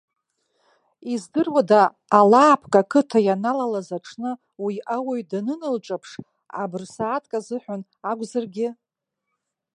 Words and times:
Издыруада, 1.13 1.83
алаапк 2.17 2.73
ақыҭа 2.81 3.19
ианалалаз 3.27 3.89
аҽны, 3.97 4.31
уи 4.63 4.75
ауаҩ 4.95 5.21
даныналҿаԥш, 5.29 6.11
абырсааҭк 6.61 7.31
азыҳәан 7.37 7.81
акәзаргьы. 8.09 8.69